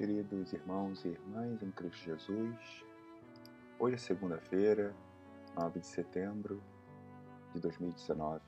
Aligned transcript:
queridos 0.00 0.50
irmãos 0.54 1.04
e 1.04 1.08
irmãs 1.08 1.62
em 1.62 1.70
Cristo 1.72 2.06
Jesus. 2.06 2.86
Hoje 3.78 3.96
é 3.96 3.98
segunda-feira, 3.98 4.96
9 5.54 5.78
de 5.78 5.86
setembro 5.86 6.62
de 7.52 7.60
2019. 7.60 8.40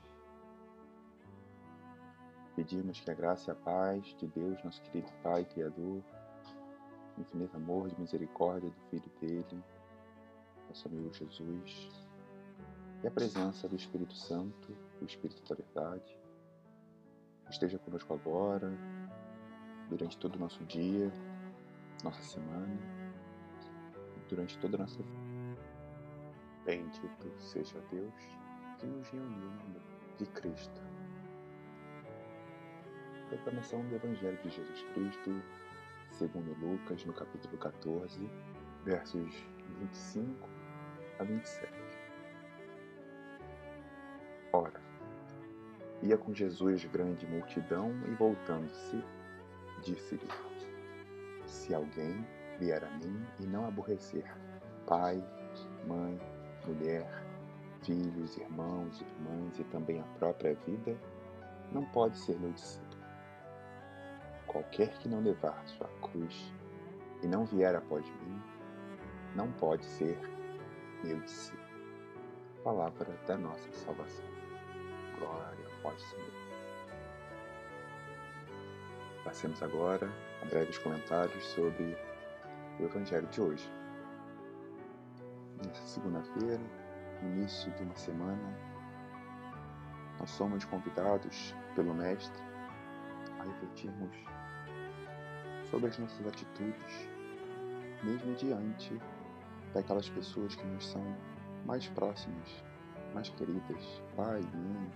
Pedimos 2.55 2.99
que 2.99 3.11
a 3.11 3.13
graça 3.13 3.51
e 3.51 3.53
a 3.53 3.55
paz 3.55 4.03
de 4.17 4.25
Deus, 4.29 4.63
nosso 4.63 4.81
querido 4.81 5.11
Pai 5.21 5.45
Criador, 5.45 6.01
infinito 7.19 7.55
amor 7.55 7.87
e 7.87 8.01
misericórdia 8.01 8.71
do 8.71 8.81
Filho 8.89 9.11
dele, 9.21 9.63
nosso 10.67 10.87
amigo 10.87 11.13
Jesus, 11.13 12.07
e 13.03 13.07
a 13.07 13.11
presença 13.11 13.69
do 13.69 13.75
Espírito 13.75 14.15
Santo, 14.15 14.75
o 14.99 15.05
Espírito 15.05 15.47
da 15.47 15.55
Verdade, 15.55 16.17
esteja 17.47 17.77
conosco 17.77 18.11
agora, 18.11 18.75
durante 19.87 20.17
todo 20.17 20.35
o 20.35 20.39
nosso 20.39 20.63
dia, 20.65 21.11
nossa 22.03 22.21
semana 22.21 22.77
e 24.17 24.29
durante 24.29 24.57
toda 24.59 24.77
a 24.77 24.79
nossa 24.79 25.01
vida. 25.01 25.33
Bendito 26.65 27.33
seja 27.39 27.79
Deus 27.91 28.13
que 28.77 28.85
nos 28.85 29.07
reuniu 29.09 29.49
no 29.51 29.61
amor 29.61 29.81
de 30.17 30.25
Cristo. 30.27 30.81
Proclamação 33.29 33.81
do 33.87 33.95
Evangelho 33.95 34.37
de 34.43 34.49
Jesus 34.49 34.83
Cristo, 34.93 35.41
segundo 36.11 36.53
Lucas, 36.59 37.03
no 37.05 37.13
capítulo 37.13 37.57
14, 37.57 38.29
versos 38.85 39.45
25 39.79 40.49
a 41.19 41.23
27. 41.23 41.73
Ora, 44.53 44.81
ia 46.01 46.17
com 46.17 46.33
Jesus 46.33 46.85
grande 46.85 47.25
multidão 47.25 47.91
e 48.07 48.11
voltando-se, 48.15 49.03
disse-lhe: 49.81 50.52
Se 51.53 51.73
alguém 51.73 52.25
vier 52.59 52.83
a 52.83 52.89
mim 52.97 53.23
e 53.39 53.45
não 53.45 53.67
aborrecer 53.67 54.25
pai, 54.87 55.23
mãe, 55.87 56.19
mulher, 56.65 57.07
filhos, 57.83 58.35
irmãos, 58.37 58.99
irmãs 58.99 59.59
e 59.59 59.63
também 59.65 60.01
a 60.01 60.03
própria 60.17 60.55
vida, 60.65 60.97
não 61.71 61.85
pode 61.85 62.17
ser 62.17 62.39
meu 62.39 62.51
discípulo. 62.53 63.03
Qualquer 64.47 64.97
que 64.97 65.07
não 65.07 65.21
levar 65.21 65.63
sua 65.67 65.87
cruz 66.01 66.51
e 67.21 67.27
não 67.27 67.45
vier 67.45 67.75
após 67.75 68.03
mim, 68.03 68.41
não 69.35 69.51
pode 69.53 69.85
ser 69.85 70.19
meu 71.03 71.19
discípulo. 71.21 71.63
Palavra 72.63 73.15
da 73.27 73.37
nossa 73.37 73.71
salvação. 73.73 74.25
Glória 75.19 75.67
ao 75.83 75.97
Senhor. 75.99 76.42
Passemos 79.23 79.63
agora 79.63 80.11
a 80.41 80.45
breves 80.45 80.77
comentários 80.79 81.45
sobre 81.45 81.97
o 82.77 82.83
Evangelho 82.83 83.25
de 83.27 83.39
hoje. 83.39 83.71
Nessa 85.65 85.85
segunda-feira, 85.85 86.59
início 87.21 87.71
de 87.71 87.83
uma 87.83 87.95
semana, 87.95 88.57
nós 90.19 90.29
somos 90.29 90.65
convidados 90.65 91.55
pelo 91.73 91.93
Mestre 91.93 92.43
a 93.39 93.43
refletirmos 93.43 94.13
sobre 95.71 95.87
as 95.87 95.97
nossas 95.97 96.27
atitudes, 96.27 97.09
mesmo 98.03 98.35
diante 98.35 98.99
daquelas 99.73 100.09
pessoas 100.09 100.53
que 100.53 100.65
nos 100.65 100.85
são 100.85 101.15
mais 101.65 101.87
próximas, 101.87 102.61
mais 103.13 103.29
queridas, 103.29 104.01
pai, 104.17 104.41
mãe, 104.53 104.91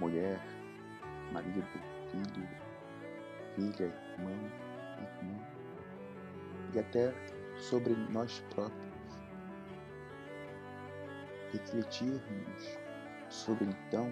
mulher, 0.00 0.40
marido, 1.32 1.62
filho, 2.10 2.65
filha, 3.56 3.92
irmão, 4.16 4.38
irmã, 4.98 5.38
e 6.74 6.78
até 6.78 7.12
sobre 7.56 7.94
nós 8.10 8.40
próprios. 8.54 8.86
Refletirmos 11.52 12.78
sobre 13.30 13.64
então 13.64 14.10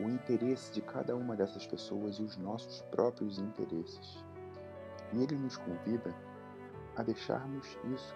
o 0.00 0.08
interesse 0.08 0.72
de 0.72 0.82
cada 0.82 1.14
uma 1.14 1.36
dessas 1.36 1.66
pessoas 1.66 2.16
e 2.16 2.22
os 2.22 2.36
nossos 2.36 2.82
próprios 2.90 3.38
interesses. 3.38 4.24
E 5.12 5.22
ele 5.22 5.36
nos 5.36 5.56
convida 5.56 6.12
a 6.96 7.02
deixarmos 7.02 7.78
isso 7.92 8.14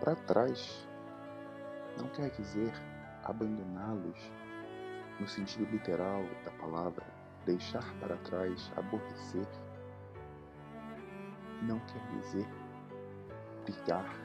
para 0.00 0.14
trás. 0.14 0.88
Não 1.98 2.08
quer 2.08 2.30
dizer 2.30 2.72
abandoná-los 3.24 4.18
no 5.20 5.28
sentido 5.28 5.70
literal 5.70 6.22
da 6.44 6.50
palavra, 6.52 7.04
deixar 7.44 7.84
para 8.00 8.16
trás, 8.18 8.72
aborrecer, 8.76 9.46
não 11.62 11.78
quer 11.80 12.06
dizer 12.18 12.46
brigar, 13.64 14.16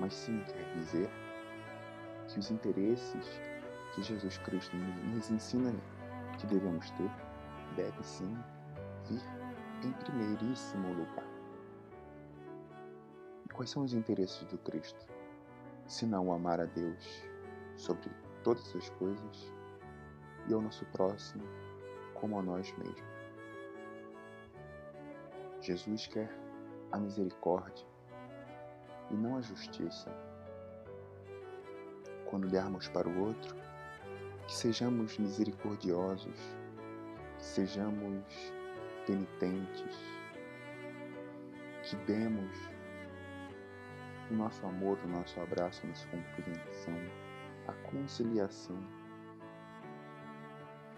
mas 0.00 0.14
sim 0.14 0.42
quer 0.44 0.74
dizer 0.74 1.10
que 2.28 2.38
os 2.38 2.50
interesses 2.50 3.40
que 3.94 4.02
Jesus 4.02 4.38
Cristo 4.38 4.76
nos 4.76 5.30
ensina 5.30 5.72
que 6.38 6.46
devemos 6.46 6.90
ter 6.92 7.10
deve 7.76 8.02
sim 8.02 8.36
vir 9.08 9.20
em 9.84 9.92
primeiríssimo 9.92 10.88
lugar. 10.88 11.26
E 13.44 13.48
quais 13.52 13.70
são 13.70 13.84
os 13.84 13.92
interesses 13.92 14.44
do 14.44 14.58
Cristo? 14.58 15.06
Se 15.86 16.06
não 16.06 16.32
amar 16.32 16.60
a 16.60 16.66
Deus 16.66 17.22
sobre 17.76 18.10
todas 18.42 18.74
as 18.74 18.88
coisas 18.90 19.52
e 20.48 20.54
ao 20.54 20.60
nosso 20.60 20.84
próximo 20.86 21.44
como 22.22 22.38
a 22.38 22.42
nós 22.42 22.72
mesmos. 22.78 23.02
Jesus 25.60 26.06
quer 26.06 26.30
a 26.92 26.96
misericórdia 26.96 27.84
e 29.10 29.14
não 29.14 29.36
a 29.36 29.40
justiça. 29.40 30.08
Quando 32.30 32.46
olharmos 32.46 32.88
para 32.88 33.08
o 33.08 33.26
outro, 33.26 33.56
que 34.46 34.54
sejamos 34.54 35.18
misericordiosos, 35.18 36.38
que 37.38 37.44
sejamos 37.44 38.24
penitentes, 39.04 39.96
que 41.82 41.96
demos 42.06 42.56
o 44.30 44.34
nosso 44.34 44.64
amor, 44.64 44.96
o 45.04 45.08
nosso 45.08 45.40
abraço, 45.40 45.84
a 45.84 45.88
nossa 45.88 46.06
compreensão, 46.06 46.96
a 47.66 47.72
conciliação 47.90 49.01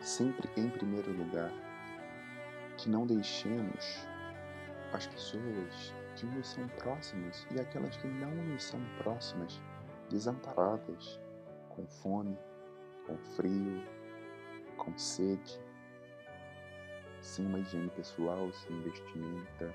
sempre 0.05 0.49
em 0.57 0.69
primeiro 0.69 1.11
lugar, 1.13 1.51
que 2.77 2.91
não 2.91 3.07
deixemos 3.07 4.07
as 4.93 5.07
pessoas 5.07 5.95
que 6.15 6.27
nos 6.27 6.47
são 6.47 6.69
próximas 6.69 7.47
e 7.51 7.59
aquelas 7.59 7.97
que 7.97 8.07
não 8.07 8.31
nos 8.31 8.65
são 8.65 8.81
próximas 8.99 9.61
desamparadas, 10.11 11.19
com 11.71 11.87
fome, 11.87 12.39
com 13.07 13.17
frio, 13.35 13.83
com 14.77 14.97
sede, 14.99 15.59
sem 17.21 17.47
uma 17.47 17.59
higiene 17.59 17.91
pessoal, 17.91 18.53
sem 18.53 18.81
vestimenta. 18.83 19.75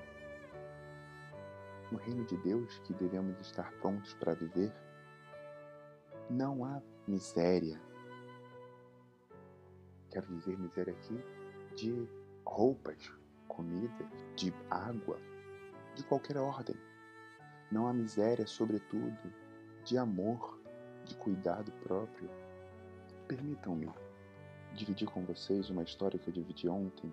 No 1.90 1.98
reino 1.98 2.24
de 2.24 2.36
Deus 2.38 2.78
que 2.84 2.94
devemos 2.94 3.38
estar 3.40 3.70
prontos 3.80 4.14
para 4.14 4.34
viver, 4.34 4.72
não 6.30 6.64
há 6.64 6.80
miséria, 7.08 7.80
quero 10.10 10.26
dizer 10.36 10.58
miséria 10.58 10.92
aqui, 10.92 11.22
de 11.74 12.08
roupas, 12.44 13.12
comida, 13.48 14.08
de 14.36 14.52
água, 14.70 15.18
de 15.94 16.04
qualquer 16.04 16.36
ordem. 16.36 16.76
Não 17.70 17.86
há 17.86 17.92
miséria, 17.92 18.46
sobretudo, 18.46 19.32
de 19.84 19.96
amor, 19.96 20.60
de 21.04 21.14
cuidado 21.14 21.70
próprio. 21.82 22.28
Permitam-me 23.28 23.88
dividir 24.74 25.08
com 25.08 25.24
vocês 25.24 25.70
uma 25.70 25.82
história 25.82 26.18
que 26.18 26.28
eu 26.28 26.34
dividi 26.34 26.68
ontem 26.68 27.12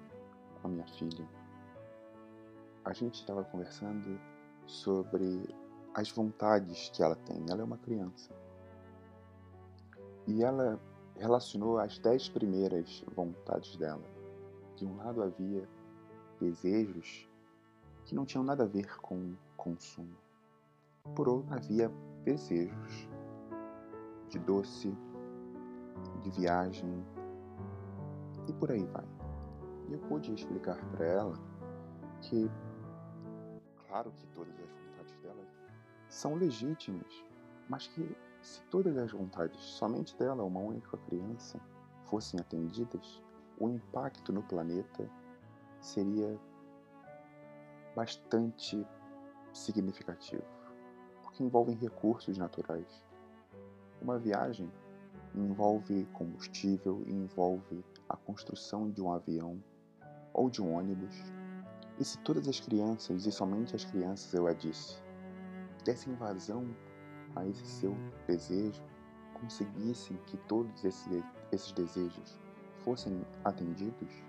com 0.62 0.68
a 0.68 0.72
minha 0.72 0.88
filha. 0.88 1.28
A 2.84 2.94
gente 2.94 3.16
estava 3.16 3.44
conversando 3.44 4.20
sobre 4.66 5.48
as 5.94 6.10
vontades 6.10 6.90
que 6.90 7.04
ela 7.04 7.16
tem. 7.16 7.44
Ela 7.50 7.62
é 7.62 7.64
uma 7.64 7.78
criança. 7.78 8.32
E 10.28 10.44
ela 10.44 10.80
relacionou 11.18 11.80
as 11.80 11.98
dez 12.00 12.30
primeiras 12.30 13.04
vontades 13.16 13.76
dela. 13.78 14.04
De 14.76 14.86
um 14.86 14.96
lado 14.98 15.24
havia 15.24 15.68
desejos 16.40 17.28
que 18.06 18.16
não 18.16 18.26
tinham 18.26 18.44
nada 18.44 18.64
a 18.64 18.68
ver 18.68 18.98
com 18.98 19.36
consumo. 19.56 20.16
Por 21.16 21.28
outro, 21.28 21.54
havia 21.54 21.92
desejos 22.24 23.10
de 24.30 24.40
doce, 24.40 24.96
de 26.22 26.30
viagem 26.32 27.06
e 28.48 28.54
por 28.54 28.72
aí 28.72 28.86
vai. 28.86 29.06
E 29.90 29.94
eu 29.94 30.00
pude 30.00 30.34
explicar 30.34 30.78
para 30.92 31.06
ela 31.06 31.34
que, 32.22 32.50
claro 33.88 34.12
que 34.12 34.28
todas 34.28 34.54
as 34.54 34.70
vontades 34.70 35.18
dela 35.22 35.44
são 36.10 36.36
legítimas, 36.36 37.24
mas 37.70 37.88
que 37.88 38.16
se 38.48 38.62
todas 38.72 38.98
as 38.98 39.12
vontades 39.12 39.60
somente 39.60 40.16
dela, 40.16 40.42
uma 40.42 40.62
única 40.62 40.98
criança, 40.98 41.60
fossem 42.06 42.40
atendidas, 42.40 43.22
o 43.60 43.68
impacto 43.68 44.32
no 44.32 44.42
planeta 44.42 45.10
seria 45.82 46.40
bastante 47.94 48.88
significativo, 49.54 50.46
porque 51.24 51.44
envolvem 51.44 51.76
recursos 51.76 52.38
naturais. 52.38 53.04
Uma 54.02 54.18
viagem 54.18 54.72
envolve 55.36 56.06
combustível, 56.14 57.04
envolve 57.06 57.84
a 58.08 58.16
construção 58.16 58.90
de 58.90 59.02
um 59.02 59.12
avião 59.12 59.62
ou 60.34 60.50
de 60.50 60.62
um 60.62 60.74
ônibus. 60.74 61.16
E 62.00 62.06
se 62.06 62.18
todas 62.20 62.48
as 62.48 62.62
crianças, 62.62 63.26
e 63.26 63.32
somente 63.32 63.76
as 63.76 63.84
crianças, 63.84 64.34
eu 64.34 64.48
a 64.48 64.54
disse, 64.54 65.02
dessem 65.84 66.14
vazão 66.16 66.66
a 67.38 67.48
esse 67.48 67.66
seu 67.66 67.96
desejo, 68.28 68.82
conseguissem 69.34 70.18
que 70.26 70.38
todos 70.38 70.84
esses, 70.84 71.24
esses 71.52 71.72
desejos 71.72 72.40
fossem 72.84 73.22
atendidos, 73.44 74.24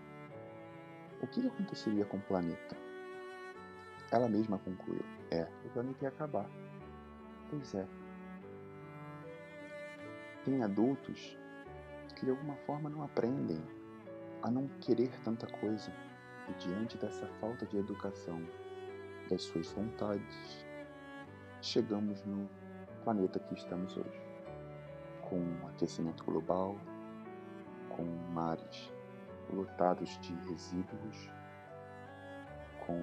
o 1.22 1.26
que 1.26 1.46
aconteceria 1.46 2.04
com 2.04 2.16
o 2.16 2.22
planeta? 2.22 2.76
Ela 4.10 4.28
mesma 4.28 4.58
concluiu: 4.58 5.04
é, 5.30 5.48
o 5.64 5.70
planeta 5.70 6.04
ia 6.04 6.08
acabar. 6.08 6.48
Pois 7.50 7.74
é. 7.74 7.86
Tem 10.44 10.62
adultos 10.62 11.36
que 12.14 12.24
de 12.24 12.30
alguma 12.30 12.56
forma 12.66 12.88
não 12.88 13.02
aprendem 13.02 13.62
a 14.42 14.50
não 14.50 14.68
querer 14.80 15.10
tanta 15.24 15.46
coisa 15.46 15.92
e 16.48 16.52
diante 16.54 16.96
dessa 16.96 17.26
falta 17.40 17.66
de 17.66 17.76
educação 17.76 18.40
das 19.28 19.42
suas 19.42 19.70
vontades, 19.72 20.66
chegamos 21.60 22.24
no 22.24 22.48
planeta 22.98 23.38
que 23.38 23.54
estamos 23.54 23.96
hoje, 23.96 24.20
com 25.22 25.42
aquecimento 25.68 26.24
global, 26.24 26.76
com 27.88 28.04
mares 28.32 28.92
lotados 29.52 30.18
de 30.20 30.34
resíduos, 30.48 31.30
com 32.86 33.02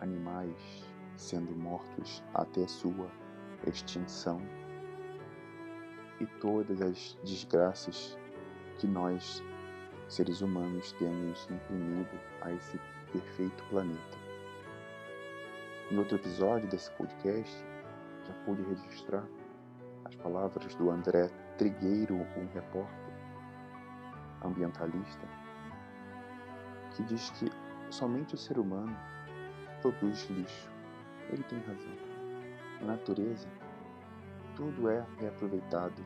animais 0.00 0.84
sendo 1.16 1.54
mortos 1.54 2.22
até 2.34 2.66
sua 2.66 3.10
extinção 3.66 4.40
e 6.20 6.26
todas 6.40 6.80
as 6.80 7.18
desgraças 7.24 8.16
que 8.78 8.86
nós, 8.86 9.42
seres 10.08 10.40
humanos, 10.40 10.92
temos 10.92 11.48
imprimido 11.50 12.18
a 12.40 12.52
esse 12.52 12.78
perfeito 13.12 13.64
planeta. 13.64 14.18
Em 15.90 15.98
outro 15.98 16.16
episódio 16.16 16.68
desse 16.68 16.90
podcast, 16.92 17.64
pude 18.44 18.62
registrar 18.62 19.24
as 20.04 20.14
palavras 20.16 20.74
do 20.74 20.90
André 20.90 21.28
Trigueiro, 21.56 22.14
um 22.14 22.46
repórter 22.52 23.14
ambientalista, 24.44 25.26
que 26.94 27.02
diz 27.04 27.30
que 27.30 27.50
somente 27.90 28.34
o 28.34 28.38
ser 28.38 28.58
humano 28.58 28.96
produz 29.80 30.28
lixo. 30.30 30.70
Ele 31.30 31.42
tem 31.44 31.58
razão. 31.60 31.96
Na 32.80 32.88
natureza, 32.88 33.48
tudo 34.56 34.88
é 34.88 35.04
reaproveitado, 35.18 36.04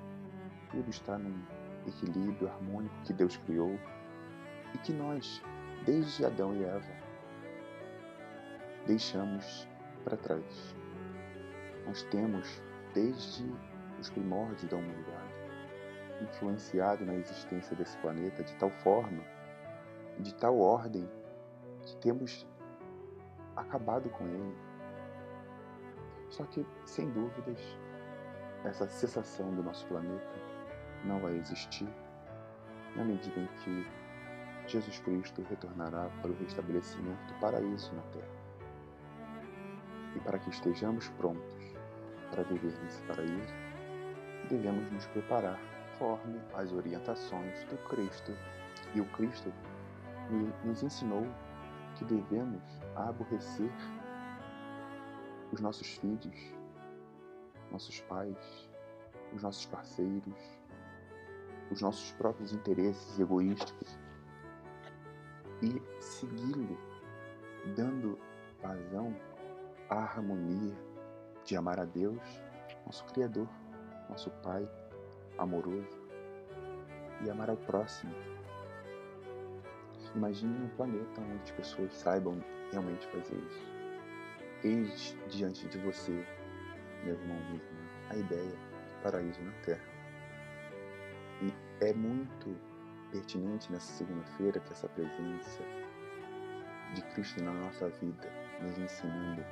tudo 0.71 0.91
está 0.91 1.19
num 1.19 1.43
equilíbrio 1.87 2.49
harmônico 2.49 2.95
que 3.05 3.13
Deus 3.13 3.37
criou 3.39 3.79
e 4.75 4.79
que 4.79 4.93
nós, 4.93 5.43
desde 5.85 6.25
Adão 6.25 6.55
e 6.55 6.65
Eva, 6.65 6.93
deixamos 8.87 9.69
para 10.05 10.17
trás. 10.17 10.77
Nós 11.87 12.03
temos, 12.05 12.63
desde 12.93 13.45
os 14.01 14.11
primórdios 14.11 14.65
da 14.71 14.77
humanidade, 14.77 15.35
influenciado 16.21 17.05
na 17.05 17.15
existência 17.15 17.77
desse 17.77 17.97
planeta 17.99 18.43
de 18.43 18.55
tal 18.57 18.71
forma, 18.71 19.23
de 20.19 20.35
tal 20.35 20.59
ordem, 20.59 21.09
que 21.83 21.97
temos 21.99 22.47
acabado 23.55 24.09
com 24.11 24.27
ele. 24.27 24.57
Só 26.31 26.45
que, 26.45 26.67
sem 26.85 27.09
dúvidas, 27.11 27.61
essa 28.65 28.89
cessação 28.89 29.55
do 29.55 29.63
nosso 29.63 29.87
planeta 29.87 30.35
não 31.05 31.21
vai 31.21 31.37
existir 31.37 31.89
na 32.97 33.05
medida 33.05 33.39
em 33.39 33.47
que 33.63 33.87
Jesus 34.67 34.99
Cristo 35.01 35.43
retornará 35.49 36.09
para 36.21 36.31
o 36.31 36.37
restabelecimento 36.37 37.25
do 37.27 37.41
paraíso 37.41 37.95
na 37.95 38.03
terra. 38.03 38.37
E 40.17 40.21
para 40.21 40.39
que 40.39 40.51
estejamos 40.51 41.09
prontos 41.11 41.56
para 42.31 42.43
viver 42.45 42.77
nesse 42.83 43.03
paraíso, 43.03 43.55
devemos 44.49 44.91
nos 44.93 45.07
preparar 45.07 45.59
conforme 45.99 46.41
as 46.55 46.73
orientações 46.73 47.65
do 47.65 47.77
Cristo. 47.89 48.33
E 48.95 49.01
o 49.01 49.05
Cristo 49.13 49.53
nos 50.65 50.83
ensinou 50.83 51.27
que 51.97 52.05
devemos 52.05 52.63
aborrecer 52.95 53.71
os 55.53 55.61
nossos 55.61 55.97
filhos, 55.97 56.55
nossos 57.71 58.01
pais, 58.03 58.69
os 59.35 59.43
nossos 59.43 59.67
parceiros, 59.67 60.59
os 61.71 61.81
nossos 61.81 62.13
próprios 62.13 62.53
interesses 62.53 63.19
egoísticos 63.19 63.99
e 65.63 65.83
segui-lo, 66.01 66.79
dando 67.75 68.19
vazão 68.63 69.15
à 69.89 69.97
harmonia 69.97 70.86
de 71.47 71.57
amar 71.57 71.79
a 71.79 71.85
Deus, 71.85 72.21
nosso 72.85 73.05
Criador, 73.07 73.49
nosso 74.11 74.31
Pai 74.43 74.69
amoroso, 75.39 76.07
e 77.25 77.31
amar 77.31 77.49
ao 77.49 77.57
próximo. 77.57 78.13
Imagine 80.15 80.65
um 80.65 80.69
planeta 80.71 81.21
onde 81.21 81.43
as 81.43 81.51
pessoas 81.53 81.93
saibam 81.93 82.43
realmente 82.73 83.07
fazer 83.09 83.37
isso. 83.37 83.67
Eis 84.65 85.17
diante 85.29 85.69
de 85.69 85.79
você, 85.79 86.27
meu 87.05 87.15
irmão, 87.15 87.37
minha 87.37 87.63
irmã, 87.63 87.81
a 88.11 88.17
ideia 88.17 88.51
de 88.51 89.03
paraíso 89.03 89.41
na 89.43 89.53
Terra. 89.63 89.85
E 91.43 91.85
é 91.85 91.93
muito 91.93 92.57
pertinente 93.13 93.71
nessa 93.71 93.93
segunda-feira 93.93 94.59
que 94.59 94.73
essa 94.73 94.89
presença 94.89 95.63
de 96.95 97.03
Cristo 97.13 97.43
na 97.45 97.53
nossa 97.53 97.89
vida, 97.91 98.29
nos 98.63 98.79
ensinando 98.79 99.45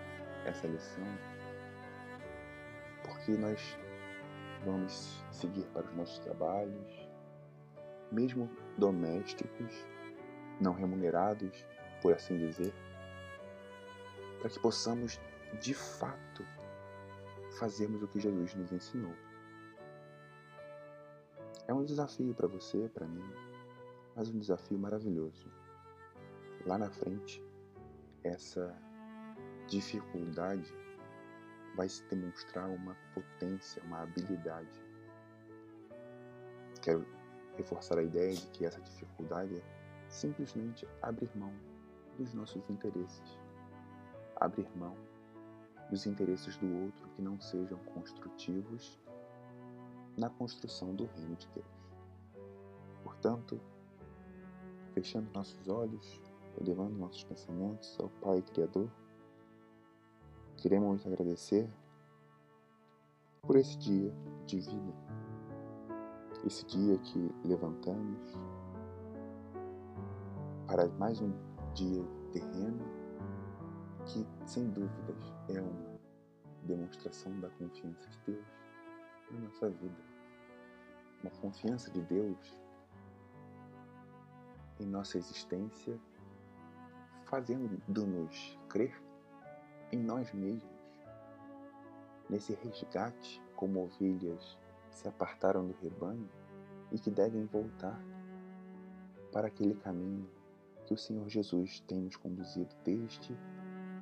essa 0.46 0.66
lição, 0.66 1.06
porque 3.04 3.32
nós 3.32 3.78
vamos 4.64 5.22
seguir 5.30 5.64
para 5.66 5.86
os 5.86 5.94
nossos 5.94 6.18
trabalhos, 6.18 7.08
mesmo 8.10 8.50
domésticos, 8.78 9.86
não 10.60 10.72
remunerados, 10.72 11.64
por 12.00 12.14
assim 12.14 12.36
dizer, 12.36 12.72
para 14.40 14.50
que 14.50 14.58
possamos 14.60 15.20
de 15.60 15.74
fato 15.74 16.44
fazermos 17.58 18.02
o 18.02 18.08
que 18.08 18.20
Jesus 18.20 18.54
nos 18.54 18.72
ensinou. 18.72 19.14
É 21.66 21.72
um 21.72 21.84
desafio 21.84 22.34
para 22.34 22.46
você, 22.46 22.90
para 22.92 23.06
mim, 23.06 23.24
mas 24.14 24.28
um 24.28 24.38
desafio 24.38 24.78
maravilhoso. 24.78 25.50
Lá 26.66 26.76
na 26.76 26.90
frente, 26.90 27.42
essa 28.22 28.76
dificuldade 29.66 30.74
vai 31.74 31.88
se 31.88 32.04
demonstrar 32.04 32.68
uma 32.68 32.96
potência, 33.14 33.82
uma 33.84 34.02
habilidade. 34.02 34.82
Quero 36.82 37.06
reforçar 37.56 37.98
a 37.98 38.02
ideia 38.02 38.34
de 38.34 38.46
que 38.48 38.64
essa 38.66 38.80
dificuldade 38.80 39.56
é 39.56 39.62
simplesmente 40.08 40.86
abrir 41.02 41.30
mão 41.36 41.52
dos 42.18 42.32
nossos 42.34 42.68
interesses, 42.70 43.38
abrir 44.36 44.68
mão 44.76 44.96
dos 45.90 46.06
interesses 46.06 46.56
do 46.58 46.84
outro 46.84 47.08
que 47.10 47.22
não 47.22 47.40
sejam 47.40 47.78
construtivos 47.78 48.98
na 50.16 50.30
construção 50.30 50.94
do 50.94 51.06
reino 51.06 51.36
de 51.36 51.48
Deus. 51.48 51.66
Portanto, 53.02 53.60
fechando 54.92 55.28
nossos 55.34 55.68
olhos, 55.68 56.20
elevando 56.60 56.96
nossos 56.96 57.24
pensamentos 57.24 57.98
ao 58.00 58.08
Pai 58.20 58.42
Criador, 58.42 58.88
queremos 60.64 61.06
agradecer 61.06 61.68
por 63.42 63.54
esse 63.54 63.76
dia 63.76 64.10
de 64.46 64.60
vida, 64.60 64.94
esse 66.46 66.64
dia 66.64 66.96
que 67.00 67.30
levantamos 67.44 68.18
para 70.66 70.88
mais 70.98 71.20
um 71.20 71.30
dia 71.74 72.02
terreno 72.32 72.82
que, 74.06 74.26
sem 74.46 74.70
dúvidas, 74.70 75.34
é 75.50 75.60
uma 75.60 76.00
demonstração 76.62 77.38
da 77.40 77.50
confiança 77.50 78.08
de 78.08 78.18
Deus 78.32 78.46
na 79.32 79.40
nossa 79.40 79.68
vida. 79.68 80.02
Uma 81.22 81.30
confiança 81.42 81.90
de 81.90 82.00
Deus 82.00 82.56
em 84.80 84.86
nossa 84.86 85.18
existência, 85.18 86.00
fazendo-nos 87.26 88.58
crer 88.70 89.03
em 89.94 90.02
nós 90.02 90.32
mesmos, 90.32 90.62
nesse 92.28 92.52
resgate 92.54 93.40
como 93.54 93.84
ovelhas 93.84 94.58
se 94.90 95.06
apartaram 95.08 95.66
do 95.66 95.74
rebanho 95.80 96.28
e 96.90 96.98
que 96.98 97.10
devem 97.10 97.44
voltar 97.46 98.00
para 99.32 99.46
aquele 99.46 99.74
caminho 99.76 100.28
que 100.84 100.94
o 100.94 100.98
Senhor 100.98 101.28
Jesus 101.28 101.80
tem 101.86 102.00
nos 102.02 102.16
conduzido 102.16 102.74
desde 102.84 103.36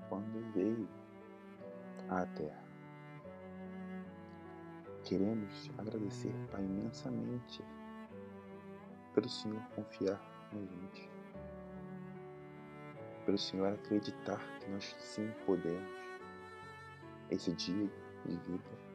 quando 0.09 0.53
veio 0.53 0.89
à 2.09 2.25
Terra. 2.27 2.65
Queremos 5.05 5.71
agradecer, 5.77 6.33
Pai, 6.51 6.65
imensamente 6.65 7.63
pelo 9.15 9.29
Senhor 9.29 9.63
confiar 9.75 10.21
na 10.53 10.61
gente, 10.61 11.11
pelo 13.25 13.39
Senhor 13.39 13.73
acreditar 13.73 14.41
que 14.61 14.71
nós 14.71 14.95
sim 14.99 15.31
podemos 15.47 16.03
esse 17.31 17.53
dia 17.53 17.91
de 18.27 18.37
vida 18.37 18.93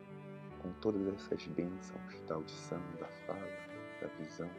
com 0.62 0.72
todas 0.82 1.08
essas 1.08 1.48
bênçãos 1.48 2.22
da 2.28 2.36
audição, 2.36 2.82
da 3.00 3.08
fala, 3.26 3.68
da 4.02 4.08
visão, 4.20 4.50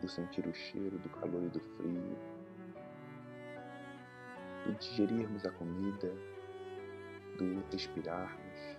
do 0.00 0.08
sentir 0.08 0.46
o 0.46 0.54
cheiro, 0.54 0.98
do 0.98 1.08
calor 1.08 1.42
e 1.42 1.48
do 1.48 1.60
frio, 1.60 2.18
do 4.64 4.74
digerirmos 4.74 5.44
a 5.44 5.50
comida, 5.50 6.12
do 7.38 7.64
respirarmos, 7.72 8.78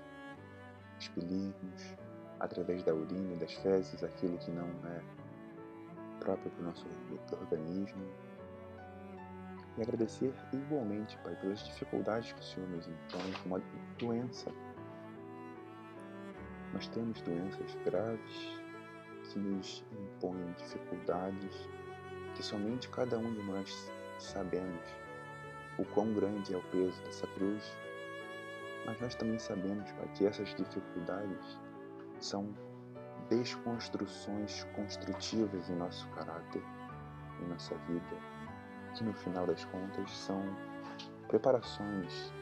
expelirmos 1.00 1.96
através 2.40 2.84
da 2.84 2.94
urina 2.94 3.34
e 3.34 3.38
das 3.38 3.54
fezes 3.54 4.04
aquilo 4.04 4.38
que 4.38 4.52
não 4.52 4.68
é 4.86 5.02
próprio 6.20 6.52
para 6.52 6.62
o 6.62 6.66
nosso 6.66 6.86
organismo. 7.40 8.27
E 9.78 9.82
agradecer 9.82 10.34
igualmente, 10.52 11.18
Pai, 11.20 11.36
pelas 11.36 11.64
dificuldades 11.64 12.34
que 12.34 12.40
o 12.40 12.44
Senhor 12.44 12.70
nos 12.70 12.88
impõe, 12.88 13.32
como 13.44 13.62
doença. 14.00 14.52
Nós 16.74 16.88
temos 16.88 17.22
doenças 17.22 17.76
graves 17.86 18.62
que 19.32 19.40
nos 19.40 19.86
impõem 19.92 20.52
dificuldades 20.58 21.70
que 22.36 22.44
somente 22.44 22.90
cada 22.90 23.18
um 23.18 23.34
de 23.34 23.44
nós 23.44 23.92
sabemos 24.20 24.82
o 25.78 25.86
quão 25.86 26.14
grande 26.14 26.54
é 26.54 26.58
o 26.58 26.64
peso 26.64 27.02
dessa 27.04 27.28
cruz 27.28 27.78
mas 28.88 29.02
nós 29.02 29.16
também 29.16 29.38
sabemos, 29.38 29.92
Pai, 29.92 30.08
que 30.16 30.26
essas 30.26 30.56
dificuldades 30.56 31.60
são 32.22 32.54
desconstruções 33.30 34.64
construtivas 34.76 35.70
em 35.70 35.76
nosso 35.76 36.08
caráter, 36.12 36.64
em 37.42 37.48
nossa 37.50 37.76
vida, 37.80 38.16
que 38.98 39.04
no 39.04 39.14
final 39.14 39.46
das 39.46 39.64
contas 39.66 40.10
são 40.12 40.44
preparações 41.28 42.34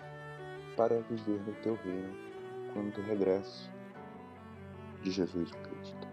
para 0.78 1.02
viver 1.02 1.42
no 1.46 1.54
teu 1.56 1.76
reino 1.84 2.16
quando 2.74 2.94
tu 2.94 3.02
regresso 3.02 3.70
de 5.04 5.12
Jesus 5.12 5.52
Cristo. 5.52 6.08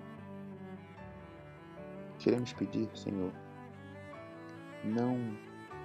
Queremos 2.18 2.52
pedir, 2.52 2.88
Senhor, 2.94 3.32
não 4.84 5.16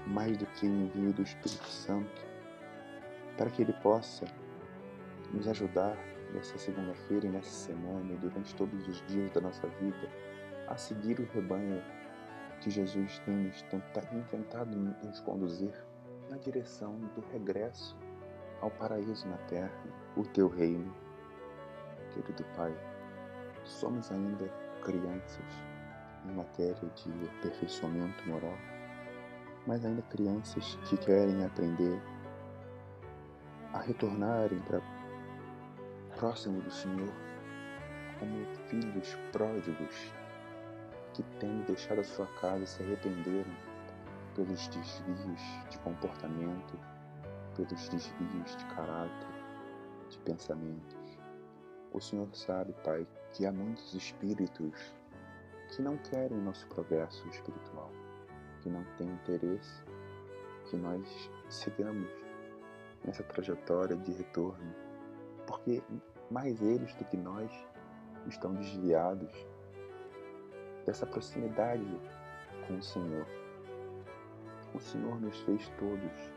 mais 0.08 0.36
do 0.38 0.46
que 0.48 0.66
o 0.66 0.70
envio 0.70 1.14
do 1.14 1.22
Espírito 1.22 1.68
Santo, 1.68 2.26
para 3.38 3.50
que 3.50 3.62
Ele 3.62 3.74
possa 3.74 4.26
nos 5.32 5.48
ajudar 5.48 5.96
nessa 6.34 6.58
segunda-feira 6.58 7.28
e 7.28 7.30
nessa 7.30 7.50
semana 7.50 8.14
e 8.14 8.18
durante 8.18 8.56
todos 8.56 8.88
os 8.88 9.06
dias 9.08 9.32
da 9.32 9.42
nossa 9.42 9.68
vida 9.68 10.10
a 10.68 10.76
seguir 10.76 11.20
o 11.20 11.30
rebanho 11.34 11.82
que 12.62 12.70
Jesus 12.70 13.20
tem 13.20 13.52
tentado 14.30 14.76
nos 14.76 15.20
conduzir 15.22 15.74
na 16.30 16.38
direção 16.38 16.98
do 17.16 17.22
regresso 17.32 17.96
ao 18.62 18.72
paraíso 18.72 19.28
na 19.28 19.38
terra, 19.50 19.72
o 20.16 20.24
teu 20.24 20.48
reino. 20.48 20.94
Querido 22.14 22.44
Pai, 22.56 22.74
somos 23.64 24.12
ainda 24.12 24.48
crianças 24.84 25.46
em 26.26 26.34
matéria 26.34 26.90
de 26.96 27.30
aperfeiçoamento 27.38 28.28
moral, 28.28 28.58
mas 29.66 29.86
ainda 29.86 30.02
crianças 30.04 30.76
que 30.90 30.98
querem 30.98 31.44
aprender 31.46 32.02
a 33.74 33.80
retornarem 33.80 34.60
para 34.62 34.82
próximo 36.18 36.62
do 36.62 36.72
Senhor, 36.72 37.14
como 38.20 38.46
filhos 38.70 39.16
pródigos 39.32 40.12
que, 41.18 41.24
tendo 41.40 41.66
deixado 41.66 42.02
a 42.02 42.04
sua 42.04 42.28
casa, 42.40 42.64
se 42.68 42.84
arrependeram 42.84 43.52
pelos 44.36 44.68
desvios 44.68 45.42
de 45.68 45.80
comportamento, 45.80 46.80
pelos 47.56 47.90
desvios 47.90 48.56
de 48.56 48.66
caráter, 48.66 49.28
de 50.10 50.20
pensamentos. 50.20 51.20
O 51.92 52.00
Senhor 52.00 52.30
sabe, 52.36 52.72
Pai, 52.84 53.08
que 53.34 53.48
há 53.48 53.52
muitos 53.52 53.96
espíritos 53.96 54.94
que 55.70 55.82
não 55.82 55.98
querem 55.98 56.38
nosso 56.38 56.68
progresso 56.68 57.28
espiritual, 57.30 57.92
que 58.62 58.70
não 58.70 58.84
têm 58.98 59.08
interesse 59.08 59.82
que 60.70 60.78
nós 60.78 61.32
sigamos 61.50 62.08
nessa 63.04 63.24
trajetória 63.24 63.98
de 63.98 64.12
retorno, 64.12 64.76
porque 65.48 65.82
mais 66.30 66.62
eles 66.62 66.94
do 66.94 67.06
que 67.06 67.18
nós 67.18 67.50
estão 68.28 68.54
desviados 68.54 69.32
dessa 70.88 71.06
proximidade 71.06 71.86
com 72.66 72.78
o 72.78 72.82
Senhor. 72.82 73.28
O 74.74 74.80
Senhor 74.80 75.20
nos 75.20 75.38
fez 75.42 75.68
todos 75.78 76.32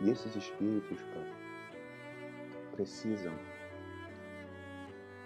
e 0.00 0.10
esses 0.10 0.34
espíritos, 0.34 1.00
Pai, 1.00 1.32
precisam 2.72 3.32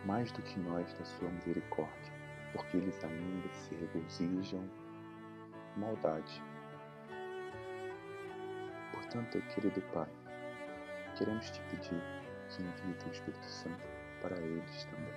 mais 0.05 0.31
do 0.33 0.43
que 0.43 0.61
nós 0.61 0.93
da 0.95 1.05
Sua 1.05 1.31
misericórdia, 1.31 2.13
porque 2.53 2.77
eles 2.77 3.03
ainda 3.03 3.49
se 3.55 3.75
regozijam 3.75 4.69
maldade. 5.77 6.43
Portanto, 8.93 9.41
querido 9.55 9.81
Pai, 9.95 10.09
queremos 11.17 11.51
te 11.51 11.61
pedir 11.71 12.03
que 12.51 12.63
envie 12.63 12.95
teu 12.99 13.13
Espírito 13.13 13.47
Santo 13.47 13.83
para 14.21 14.37
eles 14.37 14.85
também, 14.85 15.15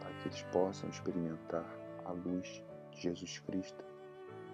para 0.00 0.10
que 0.14 0.28
eles 0.28 0.42
possam 0.44 0.88
experimentar 0.88 1.83
a 2.04 2.12
luz 2.12 2.64
de 2.90 3.02
Jesus 3.02 3.38
Cristo, 3.40 3.84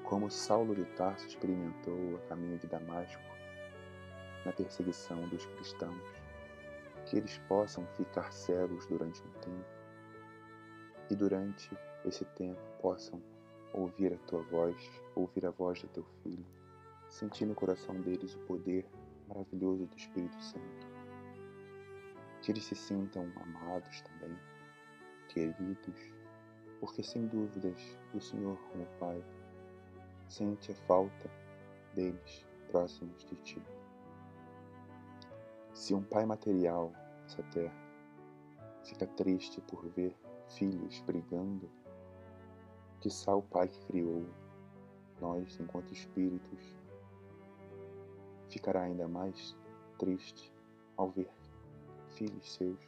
como 0.04 0.30
Saulo 0.30 0.74
de 0.74 0.84
Tarso 0.96 1.26
experimentou 1.26 2.16
a 2.16 2.28
caminho 2.28 2.58
de 2.58 2.66
Damasco 2.66 3.22
na 4.44 4.52
perseguição 4.52 5.28
dos 5.28 5.44
cristãos, 5.46 6.02
que 7.06 7.16
eles 7.16 7.38
possam 7.48 7.86
ficar 7.96 8.32
cegos 8.32 8.86
durante 8.86 9.22
um 9.22 9.30
tempo 9.40 9.80
e 11.10 11.16
durante 11.16 11.76
esse 12.04 12.24
tempo 12.24 12.60
possam 12.80 13.20
ouvir 13.72 14.14
a 14.14 14.18
tua 14.26 14.42
voz, 14.42 14.76
ouvir 15.14 15.46
a 15.46 15.50
voz 15.50 15.82
do 15.82 15.88
teu 15.88 16.04
filho, 16.22 16.44
sentir 17.08 17.46
no 17.46 17.54
coração 17.54 18.00
deles 18.00 18.34
o 18.34 18.38
poder 18.40 18.86
maravilhoso 19.28 19.86
do 19.86 19.96
Espírito 19.96 20.42
Santo. 20.42 20.86
Que 22.42 22.52
eles 22.52 22.64
se 22.64 22.74
sintam 22.74 23.30
amados 23.36 24.00
também, 24.02 24.36
queridos, 25.28 26.19
porque 26.80 27.02
sem 27.02 27.26
dúvidas 27.26 27.98
o 28.14 28.20
Senhor, 28.20 28.58
como 28.72 28.86
Pai, 28.98 29.22
sente 30.28 30.72
a 30.72 30.74
falta 30.86 31.30
deles 31.94 32.46
próximos 32.70 33.24
de 33.26 33.36
Ti. 33.36 33.62
Se 35.74 35.94
um 35.94 36.02
pai 36.02 36.24
material 36.24 36.92
nessa 37.22 37.42
terra 37.44 37.74
fica 38.82 39.06
triste 39.06 39.60
por 39.62 39.86
ver 39.90 40.16
filhos 40.48 41.00
brigando, 41.02 41.70
que 43.00 43.10
só 43.10 43.38
o 43.38 43.42
Pai 43.42 43.68
que 43.68 43.86
criou 43.86 44.26
nós, 45.20 45.58
enquanto 45.60 45.92
espíritos, 45.92 46.76
ficará 48.48 48.82
ainda 48.82 49.06
mais 49.06 49.56
triste 49.98 50.52
ao 50.96 51.10
ver 51.10 51.30
filhos 52.08 52.54
seus 52.54 52.78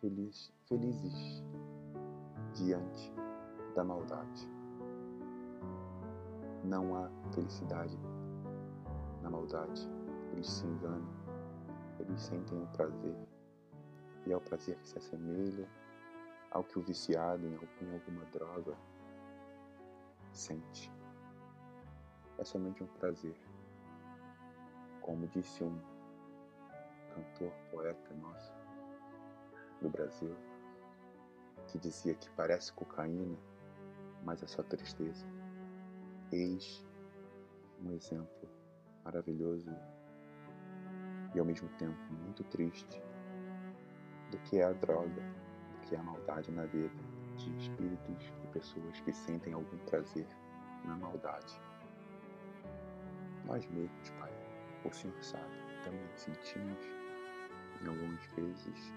feliz, 0.00 0.52
felizes 0.66 1.42
diante 2.54 3.12
da 3.74 3.84
maldade. 3.84 4.48
Não 6.64 6.96
há 6.96 7.10
felicidade 7.32 7.98
na 9.22 9.30
maldade. 9.30 9.88
Eles 10.32 10.48
se 10.48 10.66
enganam, 10.66 11.08
eles 12.00 12.20
sentem 12.20 12.62
o 12.62 12.66
prazer, 12.68 13.16
e 14.26 14.32
é 14.32 14.36
o 14.36 14.40
prazer 14.40 14.76
que 14.78 14.88
se 14.88 14.98
assemelha 14.98 15.68
ao 16.50 16.64
que 16.64 16.78
o 16.78 16.82
viciado 16.82 17.44
em 17.46 17.92
alguma 17.92 18.24
droga 18.26 18.76
sente. 20.32 20.92
É 22.38 22.44
somente 22.44 22.82
um 22.82 22.86
prazer 22.86 23.36
como 25.02 25.26
disse 25.26 25.64
um 25.64 25.78
cantor, 27.14 27.52
poeta 27.70 28.14
nosso 28.14 28.52
do 29.80 29.90
Brasil, 29.90 30.34
que 31.68 31.78
dizia 31.78 32.14
que 32.14 32.28
parece 32.30 32.72
cocaína, 32.72 33.36
mas 34.24 34.42
é 34.42 34.46
só 34.46 34.62
tristeza. 34.62 35.26
Eis 36.30 36.84
um 37.82 37.92
exemplo 37.92 38.48
maravilhoso 39.04 39.70
e 41.34 41.38
ao 41.38 41.44
mesmo 41.44 41.68
tempo 41.70 41.98
muito 42.24 42.44
triste 42.44 43.02
do 44.30 44.38
que 44.38 44.58
é 44.58 44.64
a 44.64 44.72
droga, 44.72 45.08
do 45.10 45.80
que 45.82 45.94
é 45.94 45.98
a 45.98 46.02
maldade 46.02 46.50
na 46.52 46.64
vida 46.66 46.90
de 47.36 47.56
espíritos 47.58 48.32
e 48.44 48.46
pessoas 48.48 49.00
que 49.00 49.12
sentem 49.12 49.52
algum 49.52 49.78
prazer 49.86 50.26
na 50.84 50.96
maldade. 50.96 51.60
Nós 53.44 53.66
mesmos, 53.68 54.10
Pai, 54.18 54.30
O 54.84 54.92
Senhor 54.92 55.22
sabe, 55.22 55.52
também 55.84 56.08
sentimos, 56.16 56.84
em 57.82 57.88
algumas 57.88 58.24
vezes, 58.36 58.92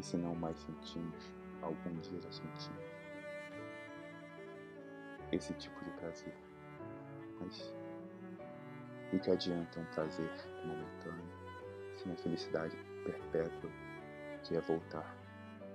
e 0.00 0.02
se 0.02 0.16
não 0.16 0.34
mais 0.34 0.58
sentimos, 0.58 1.30
algum 1.60 1.92
dia 2.00 2.18
já 2.22 2.32
sentimos 2.32 2.90
esse 5.30 5.52
tipo 5.54 5.84
de 5.84 5.90
prazer. 5.90 6.34
Mas 7.38 7.74
o 9.12 9.18
que 9.18 9.30
adianta 9.30 9.78
um 9.78 9.84
prazer 9.94 10.30
momentâneo 10.64 11.28
sem 11.94 12.12
a 12.12 12.16
felicidade 12.16 12.74
perpétua 13.04 13.70
que 14.42 14.56
é 14.56 14.60
voltar 14.62 15.14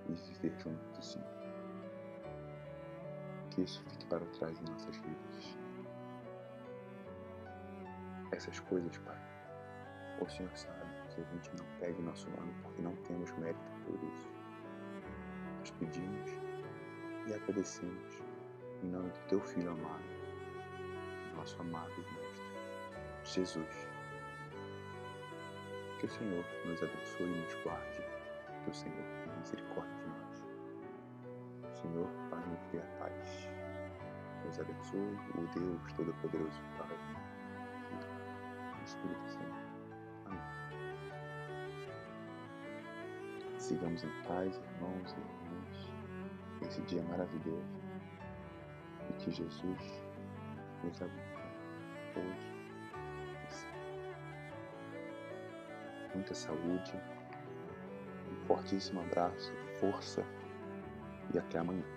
e 0.09 0.13
viver 0.13 0.59
junto 0.59 0.83
do 0.91 1.03
Senhor? 1.03 1.29
Que 3.51 3.61
isso 3.61 3.83
fique 3.91 4.05
para 4.07 4.25
trás 4.25 4.59
em 4.59 4.71
nossas 4.71 4.97
vidas. 4.97 5.57
Essas 8.31 8.59
coisas, 8.61 8.97
Pai, 8.97 9.21
o 10.19 10.27
Senhor 10.27 10.57
sabe 10.57 10.83
que 11.13 11.21
a 11.21 11.23
gente 11.25 11.51
não 11.57 11.79
pega 11.79 11.99
o 11.99 12.03
nosso 12.03 12.27
nome 12.31 12.53
porque 12.63 12.81
não 12.81 12.95
temos 13.03 13.31
mérito 13.33 13.74
por 13.85 13.95
isso. 14.03 14.29
Nós 15.59 15.71
pedimos 15.71 16.31
e 17.27 17.33
agradecemos 17.33 18.23
em 18.83 18.89
nome 18.89 19.09
do 19.09 19.19
Teu 19.27 19.39
Filho 19.41 19.71
amado, 19.71 20.03
nosso 21.35 21.59
amado 21.61 21.93
Mestre, 21.97 22.43
Jesus. 23.23 23.87
Que 25.99 26.05
o 26.05 26.09
Senhor 26.09 26.45
nos 26.65 26.83
abençoe 26.83 27.25
e 27.25 27.41
nos 27.41 27.55
guarde, 27.63 28.03
que 28.63 28.69
o 28.69 28.73
Senhor 28.73 29.03
tenha 29.23 29.37
misericórdia 29.37 29.95
de 29.95 30.07
nós. 30.07 30.43
O 31.63 31.75
Senhor, 31.81 32.09
Pai, 32.29 32.43
nos 32.45 32.65
dê 32.71 32.79
a 32.79 32.85
paz. 32.99 33.49
Nos 34.45 34.59
abençoe 34.59 35.17
o 35.35 35.47
Deus 35.57 35.93
Todo-Poderoso, 35.93 36.61
Pai, 36.77 36.95
Espírito 38.85 39.27
Santo. 39.27 39.55
Amém. 40.25 40.39
Sigamos 43.65 44.03
em 44.03 44.11
paz, 44.27 44.55
irmãos 44.57 45.11
e 45.11 45.19
irmãs, 45.19 45.91
esse 46.61 46.81
dia 46.83 47.01
maravilhoso 47.01 47.65
e 49.09 49.13
que 49.13 49.31
Jesus 49.31 50.03
nos 50.83 51.01
abençoe 51.01 51.41
hoje. 52.15 52.55
Muita 56.13 56.35
saúde, 56.35 56.93
um 58.31 58.45
fortíssimo 58.45 59.01
abraço, 59.01 59.51
força 59.79 60.23
e 61.33 61.39
até 61.39 61.57
amanhã. 61.57 61.94